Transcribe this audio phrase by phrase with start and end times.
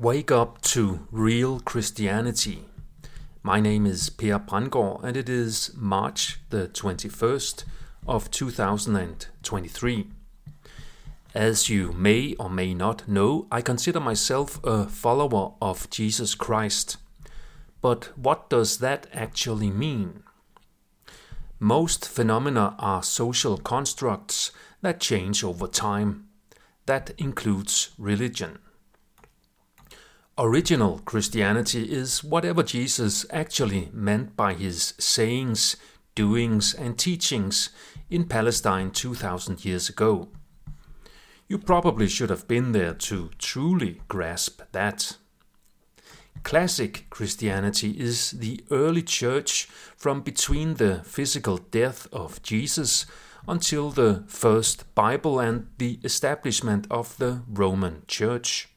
[0.00, 2.64] Wake up to real Christianity.
[3.42, 7.64] My name is Per Brandgaard and it is March the 21st
[8.06, 10.06] of 2023.
[11.34, 16.96] As you may or may not know, I consider myself a follower of Jesus Christ.
[17.82, 20.22] But what does that actually mean?
[21.58, 26.26] Most phenomena are social constructs that change over time.
[26.86, 28.60] That includes religion.
[30.42, 35.76] Original Christianity is whatever Jesus actually meant by his sayings,
[36.14, 37.68] doings, and teachings
[38.08, 40.28] in Palestine 2000 years ago.
[41.46, 45.18] You probably should have been there to truly grasp that.
[46.42, 53.04] Classic Christianity is the early church from between the physical death of Jesus
[53.46, 58.69] until the first Bible and the establishment of the Roman Church.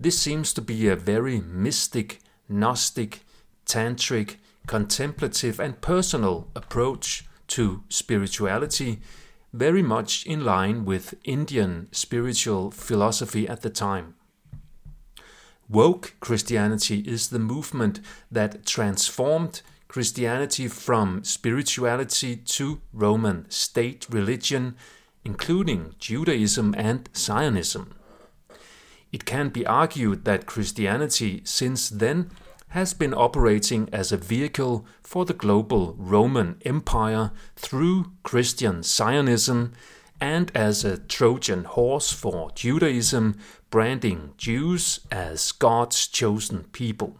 [0.00, 3.20] This seems to be a very mystic, Gnostic,
[3.66, 9.00] tantric, contemplative, and personal approach to spirituality,
[9.52, 14.14] very much in line with Indian spiritual philosophy at the time.
[15.68, 24.76] Woke Christianity is the movement that transformed Christianity from spirituality to Roman state religion,
[25.26, 27.94] including Judaism and Zionism.
[29.12, 32.30] It can be argued that Christianity since then
[32.68, 39.72] has been operating as a vehicle for the global Roman Empire through Christian Zionism
[40.20, 43.38] and as a Trojan horse for Judaism,
[43.70, 47.18] branding Jews as God's chosen people.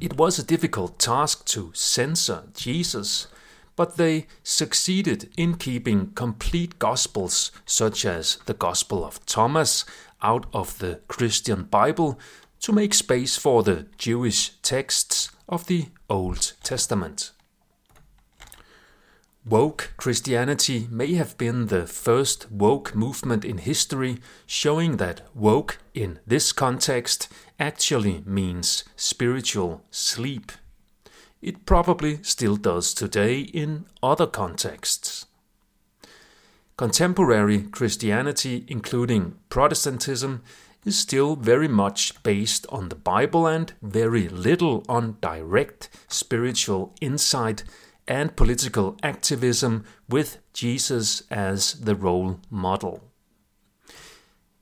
[0.00, 3.26] It was a difficult task to censor Jesus,
[3.76, 9.84] but they succeeded in keeping complete gospels, such as the Gospel of Thomas
[10.22, 12.18] out of the Christian Bible
[12.60, 17.32] to make space for the Jewish texts of the Old Testament.
[19.46, 26.18] Woke Christianity may have been the first woke movement in history, showing that woke in
[26.26, 27.28] this context
[27.58, 30.52] actually means spiritual sleep.
[31.40, 35.24] It probably still does today in other contexts.
[36.80, 40.40] Contemporary Christianity, including Protestantism,
[40.86, 47.64] is still very much based on the Bible and very little on direct spiritual insight
[48.08, 53.04] and political activism with Jesus as the role model.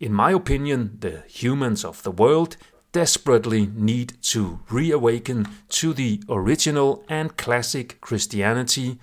[0.00, 2.56] In my opinion, the humans of the world
[2.90, 8.98] desperately need to reawaken to the original and classic Christianity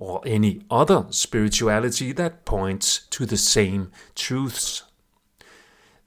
[0.00, 4.82] or any other spirituality that points to the same truths.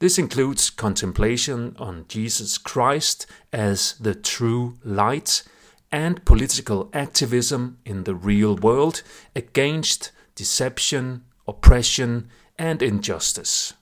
[0.00, 5.44] This includes contemplation on Jesus Christ as the true light
[5.92, 9.04] and political activism in the real world
[9.36, 12.28] against deception, oppression,
[12.58, 13.74] and injustice.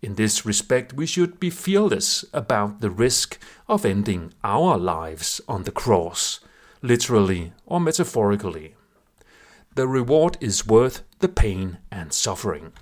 [0.00, 5.64] In this respect, we should be fearless about the risk of ending our lives on
[5.64, 6.38] the cross,
[6.82, 8.76] literally or metaphorically
[9.74, 12.72] the reward is worth the pain and suffering.